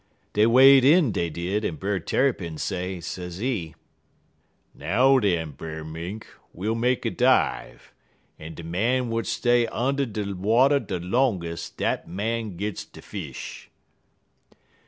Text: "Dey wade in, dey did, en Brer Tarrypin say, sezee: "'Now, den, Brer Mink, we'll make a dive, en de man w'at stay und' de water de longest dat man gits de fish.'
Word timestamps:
"Dey 0.33 0.47
wade 0.47 0.83
in, 0.83 1.11
dey 1.11 1.29
did, 1.29 1.63
en 1.63 1.75
Brer 1.75 1.99
Tarrypin 1.99 2.57
say, 2.57 2.99
sezee: 3.01 3.75
"'Now, 4.73 5.19
den, 5.19 5.51
Brer 5.51 5.83
Mink, 5.83 6.25
we'll 6.53 6.73
make 6.73 7.05
a 7.05 7.11
dive, 7.11 7.93
en 8.39 8.55
de 8.55 8.63
man 8.63 9.03
w'at 9.09 9.27
stay 9.27 9.67
und' 9.67 10.11
de 10.11 10.33
water 10.33 10.79
de 10.79 10.99
longest 10.99 11.77
dat 11.77 12.07
man 12.07 12.57
gits 12.57 12.83
de 12.83 12.99
fish.' 13.03 13.69